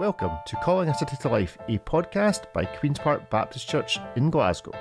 [0.00, 4.30] Welcome to Calling a City to Life, a podcast by Queen's Park Baptist Church in
[4.30, 4.72] Glasgow.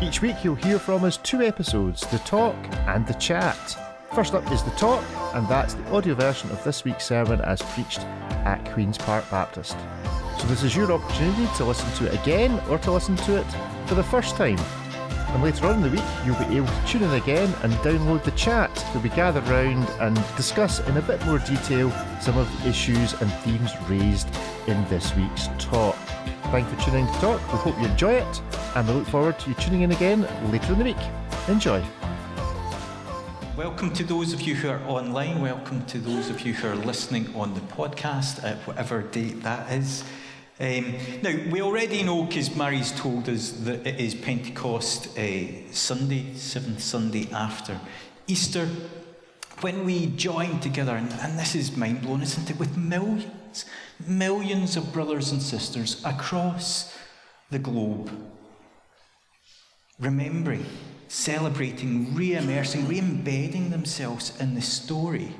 [0.00, 2.54] Each week you'll hear from us two episodes the talk
[2.86, 3.76] and the chat.
[4.14, 5.02] First up is the talk,
[5.34, 9.76] and that's the audio version of this week's sermon as preached at Queen's Park Baptist.
[10.38, 13.46] So, this is your opportunity to listen to it again or to listen to it
[13.86, 14.60] for the first time.
[15.32, 18.24] And later on in the week, you'll be able to tune in again and download
[18.24, 22.50] the chat where we gather round and discuss in a bit more detail some of
[22.62, 24.28] the issues and themes raised
[24.66, 25.94] in this week's talk.
[26.50, 27.52] Thank you for tuning in to talk.
[27.52, 28.42] We hope you enjoy it,
[28.74, 30.96] and we look forward to you tuning in again later in the week.
[31.46, 31.80] Enjoy.
[33.56, 35.40] Welcome to those of you who are online.
[35.40, 39.70] Welcome to those of you who are listening on the podcast at whatever date that
[39.70, 40.02] is.
[40.60, 46.34] Um, now, we already know, because Mary's told us, that it is Pentecost uh, Sunday,
[46.34, 47.80] seventh Sunday after
[48.26, 48.68] Easter,
[49.62, 53.64] when we join together, and, and this is mind blowing, isn't it, with millions,
[54.06, 56.94] millions of brothers and sisters across
[57.50, 58.10] the globe,
[59.98, 60.66] remembering,
[61.08, 65.34] celebrating, re immersing, re embedding themselves in the story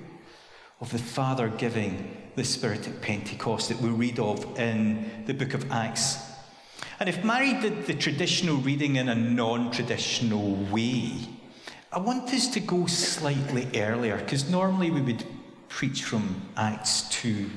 [0.80, 5.54] of the Father giving the Spirit at Pentecost that we read of in the book
[5.54, 6.18] of Acts.
[6.98, 11.28] And if Mary did the traditional reading in a non traditional way,
[11.92, 15.24] I want us to go slightly earlier, because normally we would
[15.68, 17.50] preach from Acts 2.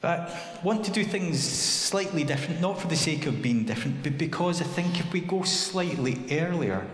[0.00, 4.02] But I want to do things slightly different, not for the sake of being different,
[4.02, 6.84] but because I think if we go slightly earlier,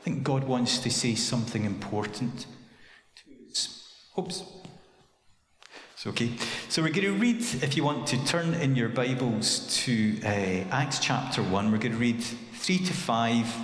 [0.00, 2.46] I think God wants to say something important
[3.16, 3.90] to us.
[4.18, 4.57] Oops.
[5.98, 6.30] It's okay.
[6.68, 10.28] So we're going to read, if you want to turn in your Bibles to uh,
[10.70, 13.54] Acts chapter 1, we're going to read 3 to 5,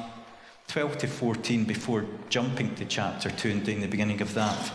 [0.66, 4.72] 12 to 14 before jumping to chapter 2 and doing the beginning of that.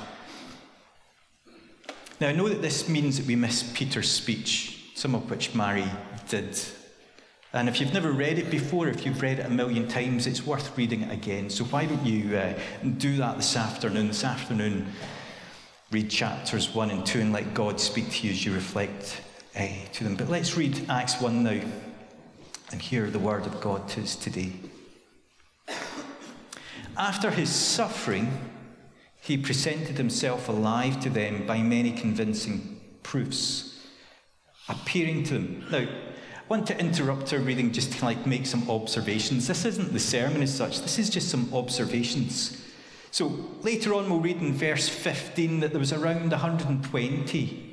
[2.22, 5.92] Now, I know that this means that we miss Peter's speech, some of which Mary
[6.30, 6.58] did.
[7.52, 10.46] And if you've never read it before, if you've read it a million times, it's
[10.46, 11.50] worth reading it again.
[11.50, 12.58] So why don't you uh,
[12.98, 14.08] do that this afternoon?
[14.08, 14.88] This afternoon,
[15.92, 19.22] read chapters 1 and 2 and let God speak to you as you reflect
[19.58, 20.16] uh, to them.
[20.16, 21.62] But let's read Acts 1 now
[22.72, 24.54] and hear the word of God to us today.
[26.96, 28.32] After his suffering,
[29.20, 33.88] he presented himself alive to them by many convincing proofs,
[34.68, 35.66] appearing to them.
[35.72, 35.88] Now, I
[36.48, 39.48] want to interrupt our reading just to like make some observations.
[39.48, 42.64] This isn't the sermon as such, this is just some observations.
[43.12, 43.28] So
[43.64, 47.66] later on, we'll read in verse 15 that there was around 120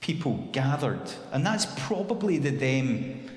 [0.00, 3.30] people gathered, and that's probably the them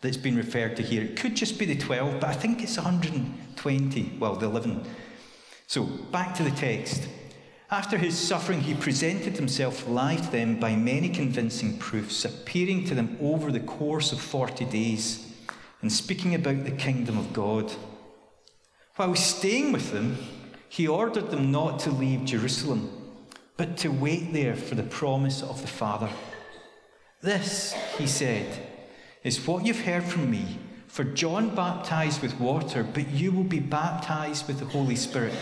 [0.00, 1.02] that's been referred to here.
[1.02, 4.84] It could just be the 12, but I think it's 120, well, the 11.
[5.66, 7.08] So back to the text.
[7.68, 12.94] After his suffering, he presented himself live to them by many convincing proofs, appearing to
[12.94, 15.34] them over the course of 40 days
[15.82, 17.72] and speaking about the kingdom of God.
[18.94, 20.16] While staying with them,
[20.68, 22.90] he ordered them not to leave Jerusalem,
[23.56, 26.10] but to wait there for the promise of the Father.
[27.22, 28.66] This, he said,
[29.24, 30.58] is what you've heard from me.
[30.86, 35.34] For John baptized with water, but you will be baptized with the Holy Spirit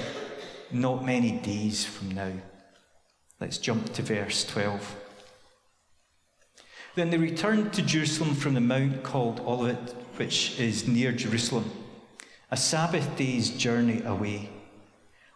[0.72, 2.32] not many days from now.
[3.40, 4.96] Let's jump to verse 12.
[6.94, 11.70] Then they returned to Jerusalem from the mount called Olivet, which is near Jerusalem,
[12.50, 14.50] a Sabbath day's journey away.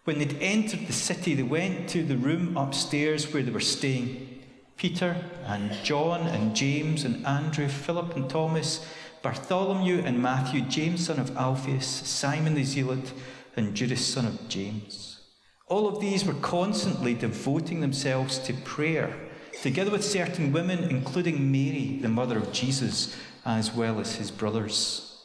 [0.09, 4.43] When they'd entered the city, they went to the room upstairs where they were staying.
[4.79, 8.87] Peter and John and James and Andrew, Philip and Thomas,
[9.21, 13.13] Bartholomew and Matthew, James son of Alphaeus, Simon the Zealot,
[13.55, 15.21] and Judas son of James.
[15.67, 19.15] All of these were constantly devoting themselves to prayer,
[19.61, 23.15] together with certain women, including Mary, the mother of Jesus,
[23.45, 25.23] as well as his brothers.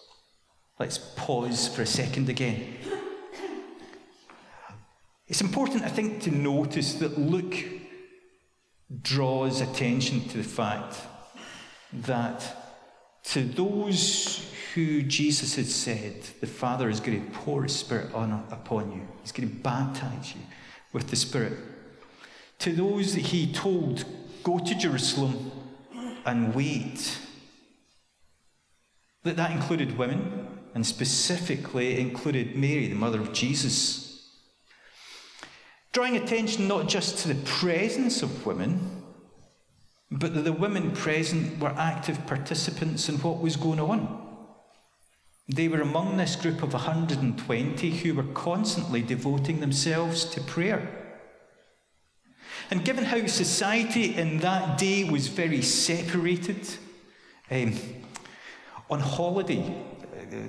[0.78, 2.76] Let's pause for a second again.
[5.28, 7.56] It's important, I think, to notice that Luke
[9.02, 10.98] draws attention to the fact
[11.94, 12.44] that
[13.24, 18.32] to those who Jesus had said, the Father is going to pour His Spirit on,
[18.52, 20.42] upon you, He's going to baptize you
[20.92, 21.58] with the Spirit.
[22.60, 24.04] To those that He told,
[24.44, 25.52] go to Jerusalem
[26.26, 27.18] and wait,
[29.24, 34.13] that that included women, and specifically included Mary, the mother of Jesus
[35.94, 39.04] drawing attention not just to the presence of women,
[40.12, 44.20] but that the women present were active participants in what was going on.
[45.48, 50.88] They were among this group of 120 who were constantly devoting themselves to prayer.
[52.72, 56.68] And given how society in that day was very separated,
[57.52, 57.74] um,
[58.90, 59.76] on holiday,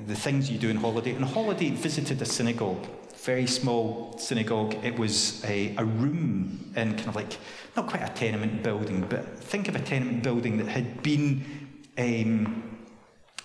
[0.07, 2.87] the things you do on holiday, on holiday, visited a synagogue,
[3.17, 4.75] very small synagogue.
[4.85, 7.39] It was a, a room in kind of like,
[7.77, 11.45] not quite a tenement building, but think of a tenement building that had been
[11.99, 12.79] um,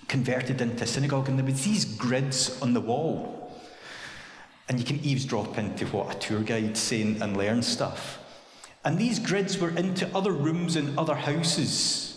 [0.08, 3.38] converted into a synagogue, and there was these grids on the wall.
[4.68, 8.20] And you can eavesdrop into what a tour guide's saying and learn stuff.
[8.86, 12.09] And these grids were into other rooms in other houses.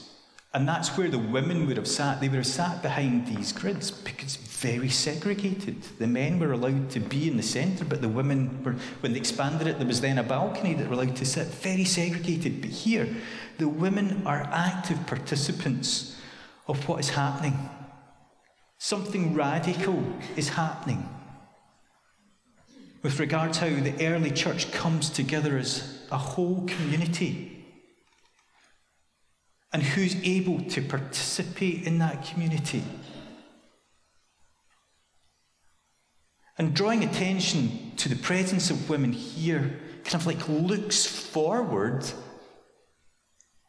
[0.54, 2.20] And that's where the women would have sat.
[2.20, 5.82] They would have sat behind these grids because very segregated.
[5.98, 9.18] The men were allowed to be in the centre, but the women were, when they
[9.18, 11.46] expanded it, there was then a balcony that were allowed to sit.
[11.48, 12.60] Very segregated.
[12.60, 13.08] But here,
[13.58, 16.20] the women are active participants
[16.68, 17.70] of what is happening.
[18.78, 20.02] Something radical
[20.36, 21.08] is happening
[23.02, 27.61] with regards to how the early church comes together as a whole community
[29.72, 32.82] and who's able to participate in that community.
[36.58, 42.04] And drawing attention to the presence of women here kind of like looks forward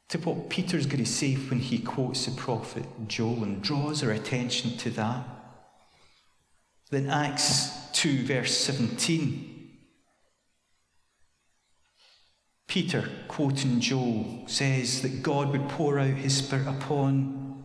[0.09, 4.11] to what Peter's going to say when he quotes the prophet Joel and draws our
[4.11, 5.25] attention to that.
[6.91, 9.52] Then Acts 2, verse 17.
[12.73, 17.63] Peter, quoting Joel, says that God would pour out his Spirit upon,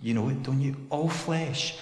[0.00, 0.74] you know it, don't you?
[0.88, 1.76] All flesh.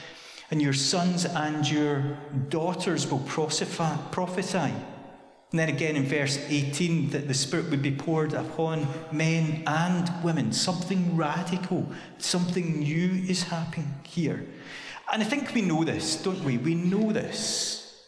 [0.51, 2.19] And your sons and your
[2.49, 4.59] daughters will prophesy.
[4.59, 4.75] And
[5.53, 10.51] then again in verse 18, that the Spirit would be poured upon men and women.
[10.51, 11.87] Something radical,
[12.19, 14.49] something new is happening here.
[15.13, 16.59] And I think we know this, don't we?
[16.59, 18.03] We know this.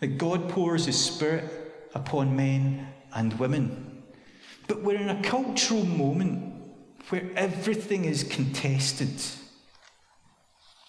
[0.00, 1.44] That God pours His Spirit
[1.94, 4.02] upon men and women.
[4.66, 6.54] But we're in a cultural moment
[7.08, 9.20] where everything is contested.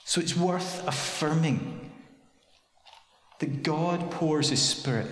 [0.03, 1.91] So it's worth affirming
[3.39, 5.11] that God pours His Spirit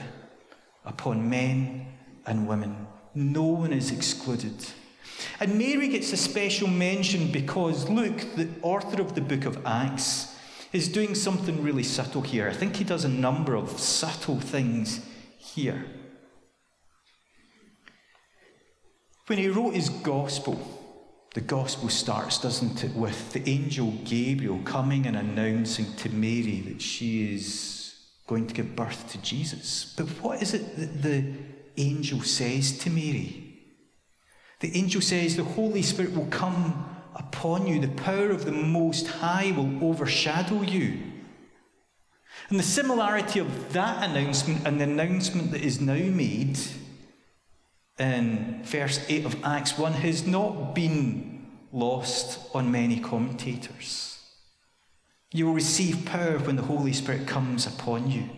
[0.86, 1.88] upon men
[2.26, 2.88] and women.
[3.16, 4.54] No one is excluded.
[5.40, 10.36] And Mary gets a special mention because Luke, the author of the book of Acts,
[10.74, 12.50] is doing something really subtle here.
[12.50, 15.06] I think he does a number of subtle things
[15.38, 15.86] here.
[19.28, 20.58] When he wrote his gospel,
[21.34, 26.82] the gospel starts, doesn't it, with the angel Gabriel coming and announcing to Mary that
[26.82, 27.94] she is
[28.26, 29.94] going to give birth to Jesus.
[29.98, 31.34] But what is it that the
[31.76, 33.66] angel says to Mary?
[34.62, 39.08] The angel says, The Holy Spirit will come upon you, the power of the Most
[39.08, 41.00] High will overshadow you.
[42.50, 46.58] And the similarity of that announcement and the announcement that is now made
[48.00, 54.20] in verse 8 of Acts 1 has not been lost on many commentators.
[55.32, 58.30] You will receive power when the Holy Spirit comes upon you.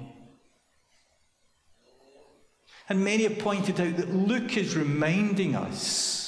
[2.88, 6.20] And many have pointed out that Luke is reminding us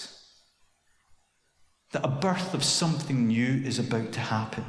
[1.91, 4.65] that a birth of something new is about to happen.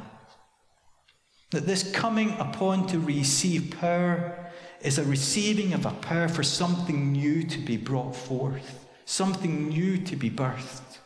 [1.51, 4.42] That this coming upon to receive power
[4.83, 9.97] is a receiving of a power for something new to be brought forth, something new
[9.97, 10.99] to be birthed.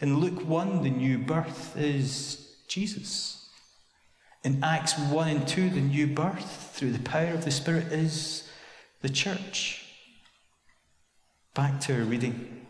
[0.00, 3.48] In Luke 1, the new birth is Jesus.
[4.44, 8.48] In Acts 1 and 2, the new birth through the power of the Spirit is
[9.02, 9.84] the church.
[11.54, 12.66] Back to our reading.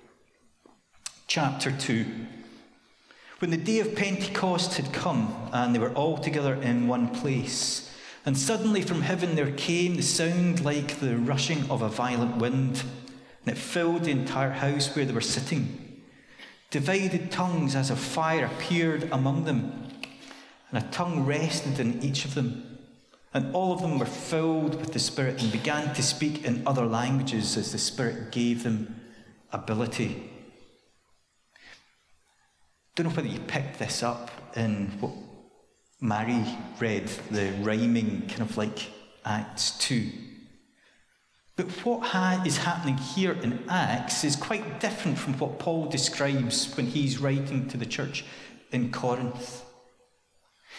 [1.27, 2.07] Chapter 2.
[3.41, 7.91] When the day of Pentecost had come and they were all together in one place,
[8.27, 12.83] and suddenly from heaven there came the sound like the rushing of a violent wind,
[13.45, 16.03] and it filled the entire house where they were sitting.
[16.71, 19.89] Divided tongues as of fire appeared among them,
[20.71, 22.79] and a tongue rested in each of them.
[23.35, 26.87] And all of them were filled with the Spirit and began to speak in other
[26.87, 29.01] languages as the Spirit gave them
[29.53, 30.31] ability.
[32.95, 35.13] Don't know whether you picked this up in what
[36.01, 36.45] Mary
[36.81, 38.91] read the rhyming kind of like
[39.25, 40.11] Acts 2.
[41.57, 46.75] But what ha- is happening here in Acts is quite different from what Paul describes
[46.77, 48.25] when he's writing to the church
[48.73, 49.63] in Corinth.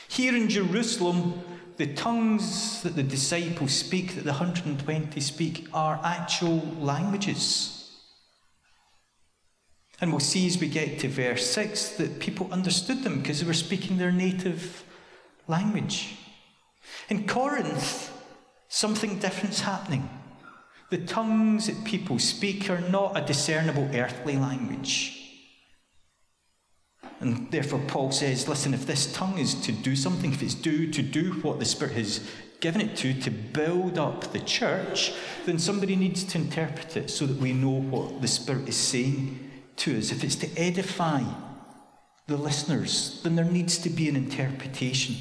[0.10, 1.42] Here in Jerusalem,
[1.78, 7.92] the tongues that the disciples speak, that the 120 speak, are actual languages.
[10.00, 13.48] And we'll see as we get to verse 6 that people understood them because they
[13.48, 14.85] were speaking their native
[15.48, 16.18] language.
[17.10, 18.12] In Corinth,
[18.68, 20.10] something different's happening.
[20.90, 25.22] The tongues that people speak are not a discernible earthly language.
[27.20, 30.92] And therefore, Paul says, listen, if this tongue is to do something, if it's due
[30.92, 35.14] to do what the Spirit has given it to, to build up the church,
[35.46, 39.52] then somebody needs to interpret it so that we know what the Spirit is saying
[39.78, 40.12] to us.
[40.12, 41.24] If it's to edify
[42.28, 45.16] the listeners, then there needs to be an interpretation.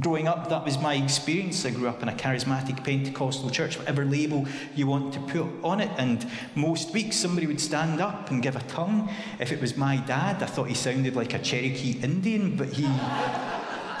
[0.00, 1.64] Growing up, that was my experience.
[1.64, 5.80] I grew up in a charismatic Pentecostal church, whatever label you want to put on
[5.80, 5.90] it.
[5.96, 9.08] And most weeks, somebody would stand up and give a tongue.
[9.38, 12.86] If it was my dad, I thought he sounded like a Cherokee Indian, but he,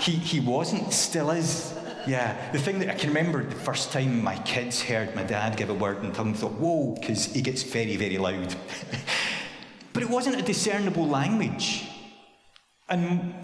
[0.00, 1.72] he, he wasn't, still is.
[2.06, 5.56] Yeah, the thing that I can remember the first time my kids heard my dad
[5.56, 8.54] give a word in tongue, thought, whoa, because he gets very, very loud.
[9.96, 11.88] but it wasn't a discernible language.
[12.88, 13.34] And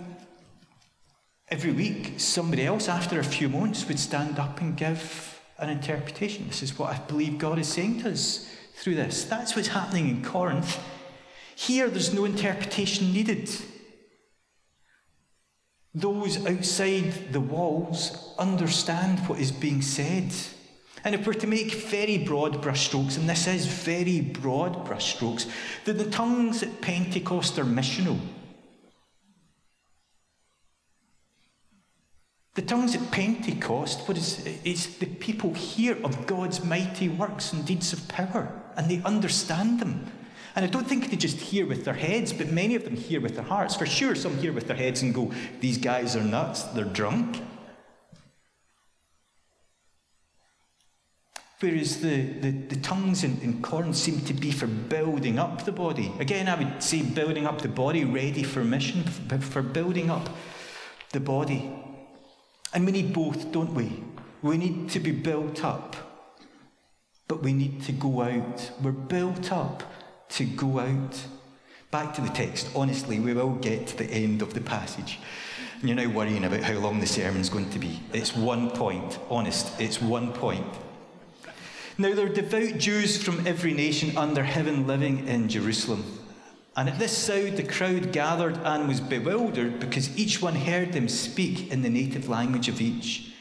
[1.52, 6.48] Every week, somebody else, after a few months, would stand up and give an interpretation.
[6.48, 9.24] This is what I believe God is saying to us through this.
[9.24, 10.80] That's what's happening in Corinth.
[11.54, 13.50] Here, there's no interpretation needed.
[15.94, 20.32] Those outside the walls understand what is being said.
[21.04, 25.50] And if we're to make very broad brushstrokes, and this is very broad brushstrokes,
[25.84, 28.18] then the tongues at Pentecost are missional.
[32.54, 37.64] The tongues at Pentecost, what is it's the people hear of God's mighty works and
[37.64, 40.06] deeds of power, and they understand them.
[40.54, 43.22] And I don't think they just hear with their heads, but many of them hear
[43.22, 43.74] with their hearts.
[43.74, 47.40] For sure, some hear with their heads and go, These guys are nuts, they're drunk.
[51.62, 56.12] Whereas the, the, the tongues in Corinth seem to be for building up the body.
[56.18, 60.28] Again, I would say building up the body, ready for mission, for building up
[61.12, 61.72] the body.
[62.74, 64.02] And we need both, don't we?
[64.42, 65.94] We need to be built up,
[67.28, 68.72] but we need to go out.
[68.82, 69.84] We're built up
[70.30, 71.24] to go out.
[71.92, 72.70] Back to the text.
[72.74, 75.20] Honestly, we will get to the end of the passage.
[75.78, 78.02] And you're now worrying about how long the sermon's going to be.
[78.12, 79.20] It's one point.
[79.30, 80.66] Honest, it's one point.
[81.98, 86.04] Now, there are devout Jews from every nation under heaven living in Jerusalem.
[86.74, 91.06] And at this sound, the crowd gathered and was bewildered because each one heard them
[91.06, 93.34] speak in the native language of each.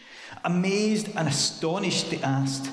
[0.43, 2.69] Amazed and astonished, they asked,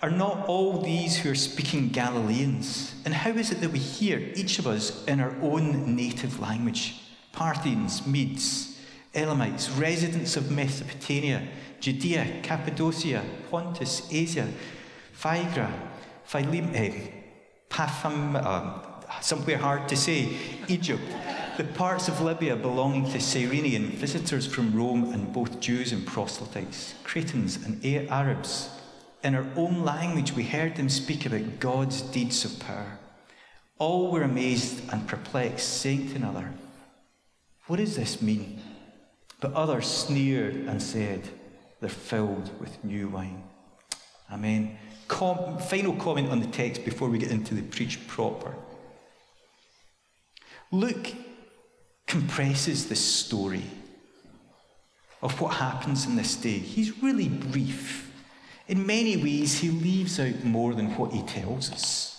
[0.00, 2.94] Are not all these who are speaking Galileans?
[3.04, 7.02] And how is it that we hear, each of us, in our own native language?
[7.32, 8.78] Parthians, Medes,
[9.14, 11.46] Elamites, residents of Mesopotamia,
[11.80, 14.48] Judea, Cappadocia, Pontus, Asia,
[15.16, 15.72] Phrygia,
[16.28, 17.10] Philim, eh,
[17.70, 20.36] Papham, uh, somewhere hard to say,
[20.68, 21.02] Egypt,
[21.56, 26.94] the parts of Libya belonging to Cyrene, visitors from Rome, and both Jews and proselytes,
[27.02, 28.68] Cretans and Arabs.
[29.24, 32.98] In our own language, we heard them speak about God's deeds of power.
[33.78, 36.52] All were amazed and perplexed, saying to another,
[37.68, 38.60] What does this mean?
[39.40, 41.22] But others sneered and said,
[41.80, 43.44] They're filled with new wine.
[44.30, 44.76] Amen.
[45.08, 48.54] Com- final comment on the text before we get into the preach proper.
[50.72, 51.14] Luke
[52.06, 53.64] compresses this story
[55.22, 56.58] of what happens in this day.
[56.58, 58.12] He's really brief.
[58.68, 62.12] In many ways, he leaves out more than what he tells us.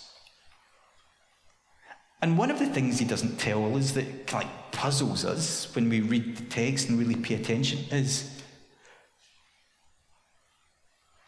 [2.20, 6.00] And one of the things he doesn't tell us that of puzzles us when we
[6.00, 8.37] read the text and really pay attention is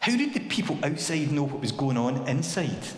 [0.00, 2.88] how did the people outside know what was going on inside?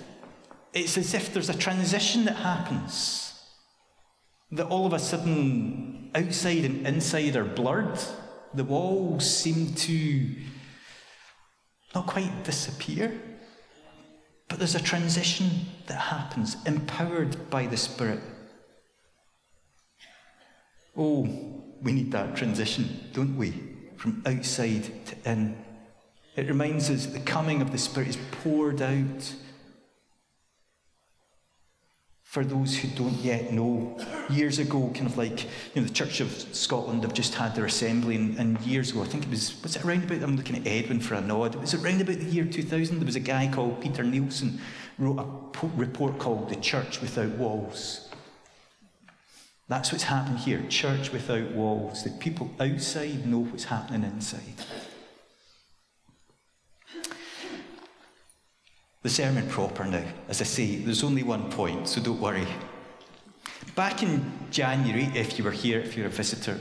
[0.73, 3.35] It's as if there's a transition that happens
[4.51, 7.99] that all of a sudden outside and inside are blurred.
[8.55, 10.35] The walls seem to
[11.95, 13.21] not quite disappear.
[14.49, 15.51] But there's a transition
[15.87, 18.21] that happens, empowered by the Spirit.
[20.95, 21.23] Oh,
[21.81, 23.55] we need that transition, don't we?
[23.97, 25.57] From outside to in.
[26.35, 29.35] It reminds us that the coming of the Spirit is poured out
[32.23, 33.99] for those who don't yet know.
[34.31, 37.67] Years ago, kind of like, you know, the Church of Scotland have just had their
[37.67, 40.57] assembly, and, and years ago, I think it was, was it around about, I'm looking
[40.57, 42.99] at Edwin for a nod, was it around about the year 2000?
[42.99, 44.59] There was a guy called Peter Neilson,
[44.99, 48.09] wrote a report called The Church Without Walls.
[49.69, 52.05] That's what's happened here church without walls.
[52.05, 54.55] The people outside know what's happening inside.
[59.03, 60.05] The sermon proper now.
[60.29, 62.47] As I say, there's only one point, so don't worry.
[63.75, 66.61] Back in January, if you were here, if you're a visitor,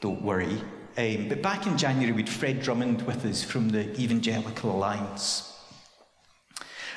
[0.00, 0.60] don't worry.
[0.96, 5.56] Um, but back in January, we'd Fred Drummond with us from the Evangelical Alliance.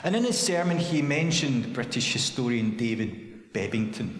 [0.03, 4.17] And in his sermon, he mentioned British historian David Bebbington.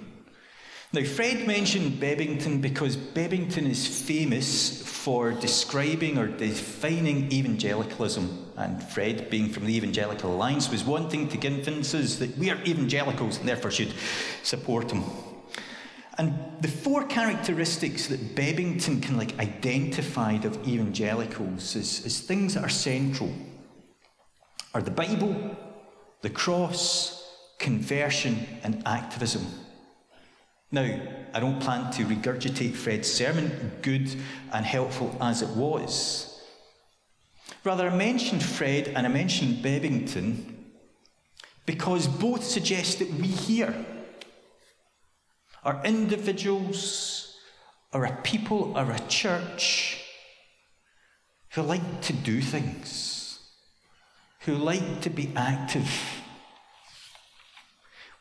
[0.94, 8.52] Now, Fred mentioned Bebbington because Bebbington is famous for describing or defining evangelicalism.
[8.58, 12.62] And Fred, being from the Evangelical Alliance, was wanting to convince us that we are
[12.66, 13.94] evangelicals and therefore should
[14.44, 15.04] support him.
[16.18, 22.66] And the four characteristics that Bebbington can like identified of evangelicals as, as things that
[22.66, 23.32] are central
[24.74, 25.56] are the Bible,
[26.22, 29.48] the cross, conversion, and activism.
[30.72, 31.00] Now,
[31.34, 34.16] I don't plan to regurgitate Fred's sermon, good
[34.54, 36.42] and helpful as it was.
[37.64, 40.56] Rather, I mentioned Fred and I mentioned Bebbington
[41.66, 43.86] because both suggest that we here
[45.64, 47.38] are individuals,
[47.94, 50.04] or a people, or a church
[51.52, 53.40] who like to do things,
[54.42, 55.92] who like to be active.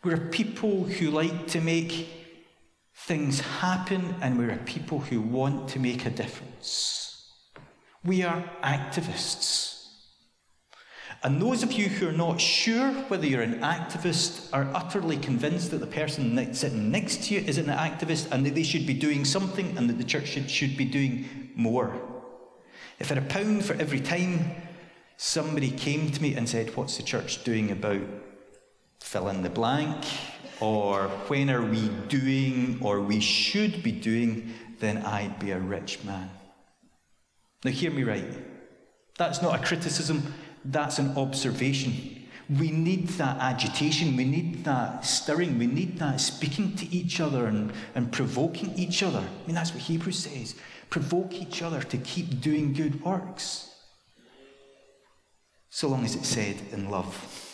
[0.05, 2.20] We're a people who like to make
[3.07, 7.33] things happen, and we're a people who want to make a difference.
[8.05, 9.89] We are activists.
[11.23, 15.71] And those of you who are not sure whether you're an activist are utterly convinced
[15.71, 18.95] that the person sitting next to you is an activist and that they should be
[18.95, 21.95] doing something and that the church should, should be doing more.
[22.99, 24.51] If at a pound for every time
[25.17, 28.03] somebody came to me and said, What's the church doing about
[29.01, 30.05] fill in the blank?
[30.61, 36.05] Or when are we doing or we should be doing, then I'd be a rich
[36.05, 36.31] man.
[37.65, 38.25] Now, hear me right.
[39.17, 42.17] That's not a criticism, that's an observation.
[42.59, 47.47] We need that agitation, we need that stirring, we need that speaking to each other
[47.47, 49.21] and, and provoking each other.
[49.21, 50.55] I mean, that's what Hebrews says
[50.91, 53.73] provoke each other to keep doing good works.
[55.71, 57.50] So long as it's said in love.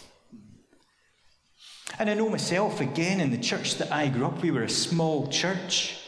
[1.99, 4.69] And I know myself, again, in the church that I grew up, we were a
[4.69, 5.99] small church.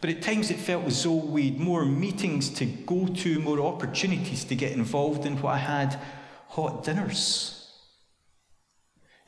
[0.00, 4.44] But at times it felt as though we'd more meetings to go to, more opportunities
[4.44, 5.98] to get involved in what I had
[6.48, 7.70] hot dinners.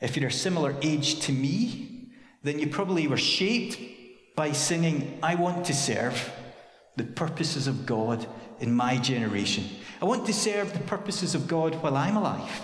[0.01, 2.11] If you're a similar age to me,
[2.43, 3.79] then you probably were shaped
[4.35, 6.31] by singing, I want to serve
[6.97, 8.27] the purposes of God
[8.59, 9.65] in my generation.
[10.01, 12.61] I want to serve the purposes of God while I'm alive.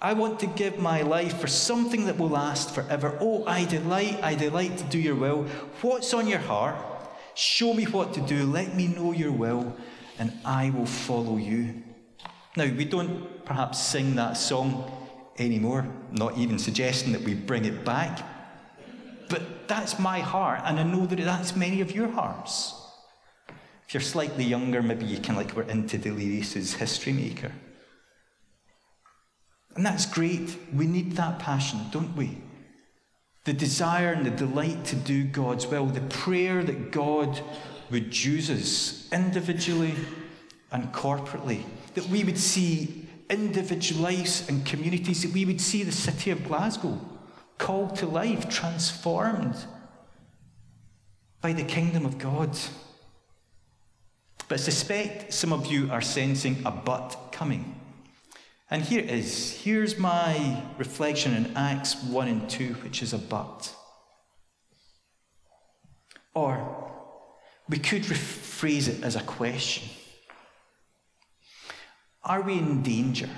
[0.00, 3.16] I want to give my life for something that will last forever.
[3.20, 5.44] Oh, I delight, I delight to do your will.
[5.80, 6.76] What's on your heart?
[7.34, 8.44] Show me what to do.
[8.44, 9.74] Let me know your will,
[10.18, 11.82] and I will follow you.
[12.56, 14.90] Now, we don't perhaps sing that song
[15.38, 18.20] anymore, not even suggesting that we bring it back.
[19.28, 22.74] But that's my heart, and I know that that's many of your hearts.
[23.86, 27.52] If you're slightly younger, maybe you can like we're into Delirious' History Maker.
[29.76, 30.56] And that's great.
[30.74, 32.38] We need that passion, don't we?
[33.44, 37.40] The desire and the delight to do God's will, the prayer that God
[37.90, 39.94] would use us individually
[40.72, 41.62] and corporately
[41.96, 46.46] that we would see individual lives and communities, that we would see the city of
[46.46, 47.00] Glasgow
[47.58, 49.56] called to life, transformed
[51.40, 52.50] by the kingdom of God.
[54.46, 57.75] But I suspect some of you are sensing a but coming.
[58.68, 59.60] And here it is.
[59.62, 63.72] Here's my reflection in Acts 1 and 2, which is a but.
[66.34, 66.92] Or
[67.68, 69.88] we could rephrase it as a question.
[72.24, 73.30] Are we in danger?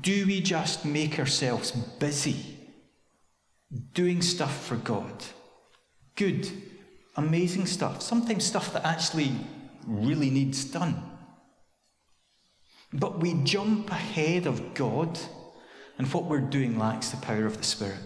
[0.00, 2.56] Do we just make ourselves busy
[3.94, 5.24] doing stuff for God?
[6.14, 6.50] Good,
[7.16, 9.32] amazing stuff, sometimes stuff that actually
[9.86, 11.07] really needs done.
[12.92, 15.18] But we jump ahead of God,
[15.98, 18.00] and what we're doing lacks the power of the Spirit.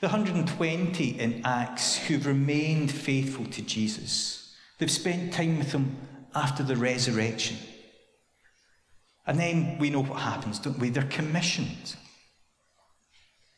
[0.00, 5.96] The 120 in Acts who've remained faithful to Jesus, they've spent time with Him
[6.34, 7.56] after the resurrection.
[9.26, 10.90] And then we know what happens, don't we?
[10.90, 11.96] They're commissioned.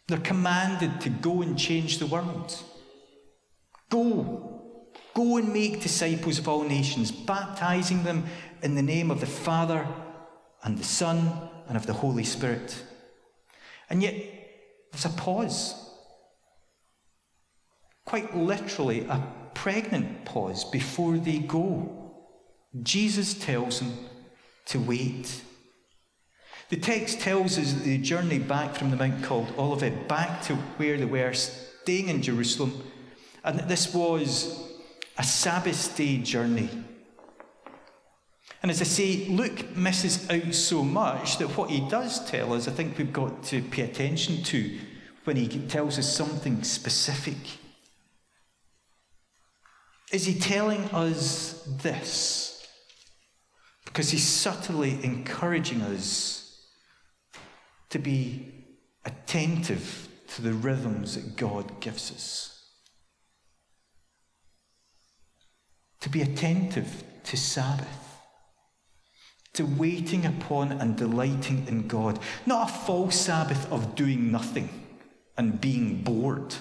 [0.06, 2.56] They're commanded to go and change the world.
[3.90, 4.57] Go.
[5.18, 8.26] Go and make disciples of all nations, baptizing them
[8.62, 9.84] in the name of the Father
[10.62, 11.32] and the Son
[11.66, 12.80] and of the Holy Spirit.
[13.90, 14.14] And yet,
[14.92, 15.74] there's a pause.
[18.04, 19.20] Quite literally, a
[19.54, 22.14] pregnant pause before they go.
[22.80, 23.98] Jesus tells them
[24.66, 25.42] to wait.
[26.68, 30.54] The text tells us that the journey back from the Mount called Olivet, back to
[30.76, 32.84] where they were staying in Jerusalem,
[33.42, 34.68] and that this was
[35.18, 36.70] a Sabbath day journey.
[38.62, 42.66] And as I say, Luke misses out so much that what he does tell us,
[42.66, 44.78] I think we've got to pay attention to
[45.24, 47.36] when he tells us something specific.
[50.12, 52.66] Is he telling us this?
[53.84, 56.64] Because he's subtly encouraging us
[57.90, 58.52] to be
[59.04, 62.57] attentive to the rhythms that God gives us.
[66.00, 68.08] To be attentive to Sabbath
[69.58, 72.20] to waiting upon and delighting in God.
[72.46, 74.68] Not a false Sabbath of doing nothing
[75.36, 76.54] and being bored.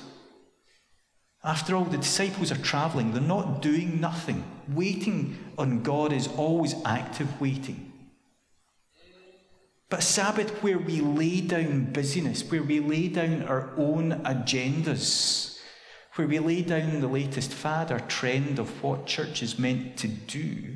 [1.43, 4.43] After all, the disciples are travelling, they're not doing nothing.
[4.67, 7.93] Waiting on God is always active waiting.
[9.89, 15.57] But Sabbath, where we lay down busyness, where we lay down our own agendas,
[16.17, 20.08] where we lay down the latest fad or trend of what church is meant to
[20.08, 20.75] do,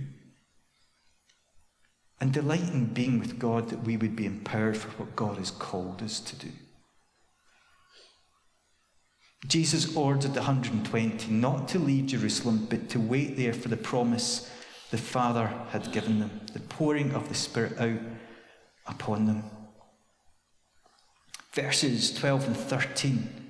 [2.19, 5.49] and delight in being with God that we would be empowered for what God has
[5.49, 6.51] called us to do.
[9.47, 14.51] Jesus ordered the 120 not to leave Jerusalem, but to wait there for the promise
[14.91, 17.99] the Father had given them, the pouring of the Spirit out
[18.85, 19.43] upon them.
[21.53, 23.40] Verses 12 and 13,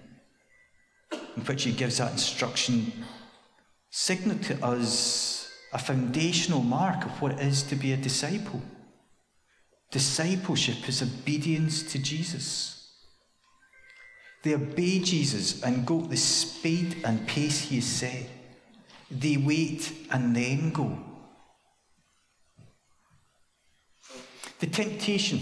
[1.11, 2.91] in which he gives that instruction,
[3.89, 8.61] signal to us a foundational mark of what it is to be a disciple.
[9.91, 12.77] Discipleship is obedience to Jesus.
[14.43, 18.27] They obey Jesus and go at the speed and pace he has set.
[19.09, 20.97] They wait and then go.
[24.59, 25.39] The temptation,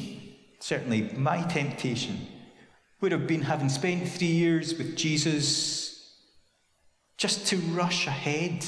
[0.60, 2.28] certainly my temptation,
[3.02, 6.16] would have been having spent three years with Jesus
[7.18, 8.66] just to rush ahead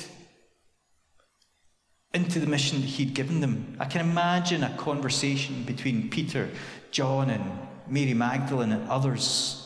[2.13, 3.76] into the mission that he'd given them.
[3.80, 6.50] I can imagine a conversation between Peter,
[6.91, 7.44] John, and
[7.88, 9.58] Mary Magdalene and others.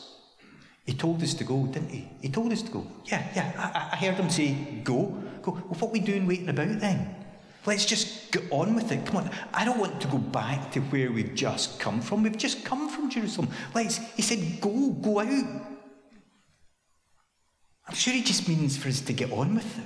[0.85, 2.07] He told us to go, didn't he?
[2.21, 2.85] He told us to go.
[3.05, 3.51] Yeah, yeah.
[3.57, 5.17] I, I heard him say, go.
[5.41, 5.53] Go.
[5.53, 7.24] Well, what are we doing waiting about then?
[7.65, 9.05] Let's just get on with it.
[9.05, 9.31] Come on.
[9.53, 12.23] I don't want to go back to where we've just come from.
[12.23, 13.49] We've just come from Jerusalem.
[13.73, 15.61] Let's, he said, go, go out.
[17.87, 19.85] I'm sure he just means for us to get on with it.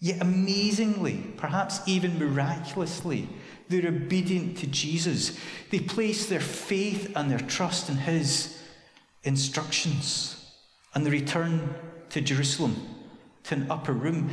[0.00, 3.28] Yet amazingly, perhaps even miraculously,
[3.68, 5.38] they're obedient to Jesus.
[5.70, 8.62] They place their faith and their trust in His
[9.24, 10.38] instructions
[10.94, 11.74] and they return
[12.10, 12.76] to Jerusalem,
[13.44, 14.30] to an upper room.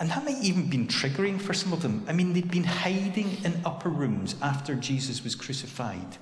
[0.00, 2.04] And that might even been triggering for some of them.
[2.08, 6.18] I mean, they'd been hiding in upper rooms after Jesus was crucified.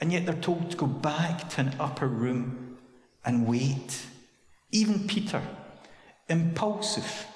[0.00, 2.78] And yet they're told to go back to an upper room
[3.24, 4.02] and wait.
[4.72, 5.42] Even Peter,
[6.28, 7.26] impulsive,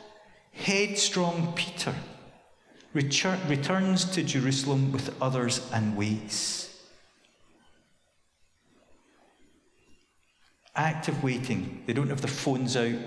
[0.53, 1.95] Headstrong Peter
[2.93, 6.67] return, returns to Jerusalem with others and waits.
[10.75, 11.83] Active waiting.
[11.87, 12.99] They don't have their phones out,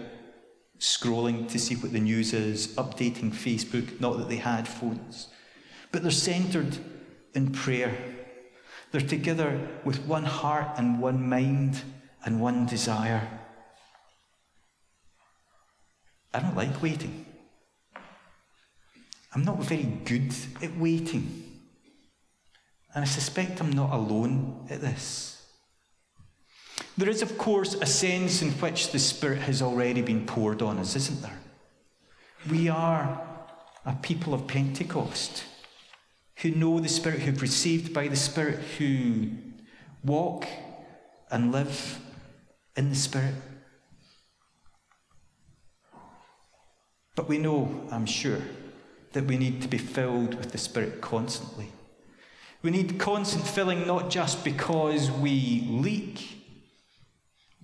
[0.84, 5.30] scrolling to see what the news is, updating Facebook, not that they had phones.
[5.93, 6.78] But they're centered
[7.34, 7.96] in prayer.
[8.91, 11.82] They're together with one heart and one mind
[12.26, 13.26] and one desire.
[16.34, 17.26] I don't like waiting.
[19.34, 21.62] I'm not very good at waiting.
[22.93, 25.33] And I suspect I'm not alone at this.
[26.98, 30.78] There is, of course, a sense in which the Spirit has already been poured on
[30.78, 31.40] us, isn't there?
[32.50, 33.22] We are
[33.86, 35.44] a people of Pentecost
[36.38, 39.30] who know the Spirit, who've received by the Spirit, who
[40.04, 40.46] walk
[41.32, 42.00] and live
[42.76, 43.36] in the Spirit.
[47.16, 48.42] But we know, I'm sure,
[49.14, 51.72] that we need to be filled with the Spirit constantly.
[52.62, 56.43] We need constant filling not just because we leak,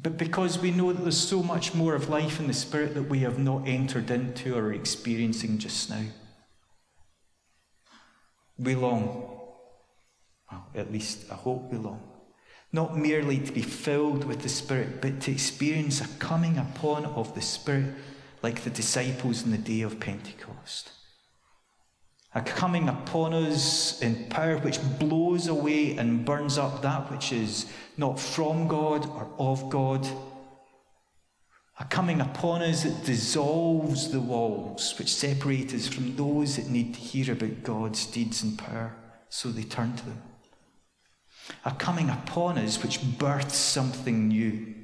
[0.01, 3.09] but because we know that there's so much more of life in the Spirit that
[3.09, 6.03] we have not entered into or experiencing just now.
[8.57, 9.29] We long,
[10.51, 12.01] well, at least I hope we long,
[12.71, 17.35] not merely to be filled with the Spirit, but to experience a coming upon of
[17.35, 17.93] the Spirit
[18.41, 20.91] like the disciples in the day of Pentecost
[22.35, 27.65] a coming upon us in power which blows away and burns up that which is
[27.97, 30.07] not from God or of God.
[31.79, 36.93] A coming upon us that dissolves the walls which separate us from those that need
[36.93, 38.95] to hear about God's deeds and power,
[39.29, 40.21] so they turn to them.
[41.65, 44.75] A coming upon us which births something new.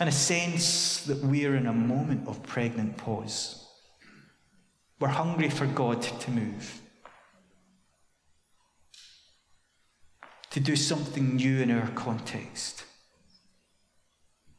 [0.00, 3.61] And a sense that we're in a moment of pregnant pause
[5.02, 6.80] We're hungry for God to move.
[10.50, 12.84] To do something new in our context.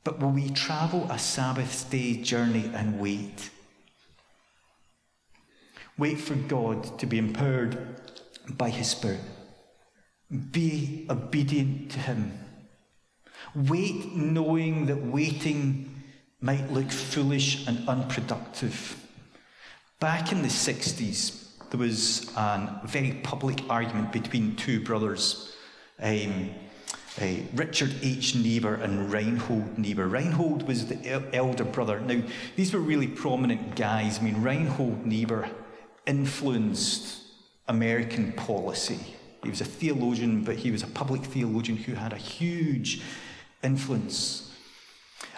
[0.04, 3.52] But will we travel a Sabbath day journey and wait?
[5.98, 8.02] Wait for God to be empowered
[8.50, 9.22] by His Spirit.
[10.52, 12.38] Be obedient to Him.
[13.56, 16.04] Wait knowing that waiting
[16.42, 19.03] might look foolish and unproductive.
[20.04, 25.56] Back in the 60s, there was a very public argument between two brothers,
[25.98, 26.50] um,
[27.22, 28.36] uh, Richard H.
[28.36, 30.08] Niebuhr and Reinhold Niebuhr.
[30.08, 32.02] Reinhold was the elder brother.
[32.02, 32.22] Now,
[32.58, 34.20] these were really prominent guys.
[34.20, 35.48] I mean, Reinhold Niebuhr
[36.06, 37.22] influenced
[37.70, 39.00] American policy.
[39.42, 43.02] He was a theologian, but he was a public theologian who had a huge
[43.64, 44.52] influence.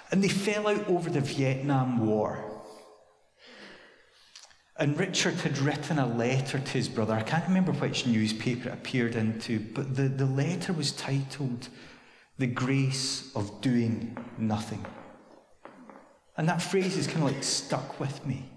[0.09, 2.54] And they fell out over the Vietnam War.
[4.77, 7.13] And Richard had written a letter to his brother.
[7.13, 11.69] I can't remember which newspaper it appeared into, but the, the letter was titled
[12.37, 14.85] The Grace of Doing Nothing.
[16.35, 18.49] And that phrase is kind of like stuck with me.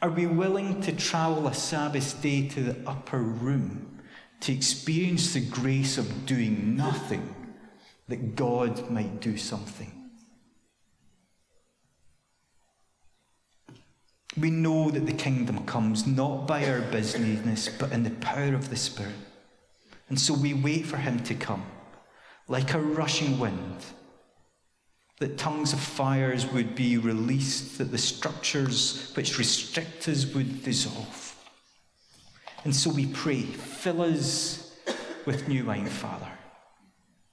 [0.00, 4.00] Are we willing to travel a Sabbath day to the upper room
[4.40, 7.34] to experience the grace of doing nothing
[8.06, 10.01] that God might do something?
[14.38, 18.70] We know that the kingdom comes not by our business, but in the power of
[18.70, 19.12] the Spirit.
[20.08, 21.64] And so we wait for him to come,
[22.48, 23.84] like a rushing wind
[25.18, 31.36] that tongues of fires would be released, that the structures which restrict us would dissolve.
[32.64, 34.74] And so we pray, fill us
[35.26, 36.30] with new wine, Father,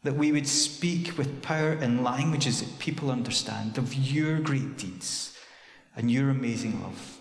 [0.04, 5.39] that we would speak with power in languages that people understand of your great deeds
[6.00, 7.20] and your amazing love.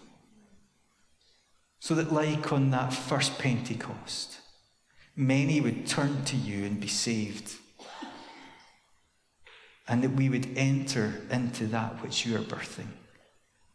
[1.80, 4.38] So that, like on that first Pentecost,
[5.16, 7.56] many would turn to you and be saved
[9.88, 12.92] and that we would enter into that which you are birthing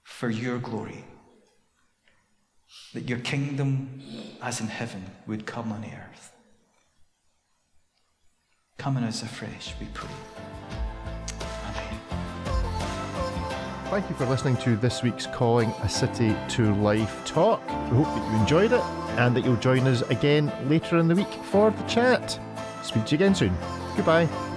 [0.04, 1.04] for your glory.
[2.94, 4.00] That your kingdom,
[4.42, 6.32] as in heaven, would come on earth.
[8.78, 10.93] Come on us afresh, we pray.
[13.94, 17.62] Thank you for listening to this week's Calling a City to Life talk.
[17.92, 18.82] We hope that you enjoyed it
[19.20, 22.40] and that you'll join us again later in the week for the chat.
[22.82, 23.56] Speak to you again soon.
[23.96, 24.53] Goodbye.